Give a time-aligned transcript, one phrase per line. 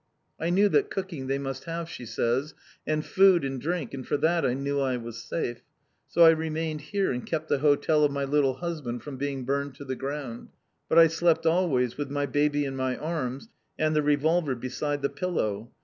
[0.39, 2.55] "I knew that cooking they must have," she says,
[2.87, 5.61] "and food and drink, and for that I knew I was safe.
[6.07, 9.75] So I remained here, and kept the hotel of my little husband from being burned
[9.75, 10.49] to the ground!
[10.89, 15.09] But I slept always with my baby in my arms, and the revolver beside the
[15.09, 15.71] pillow.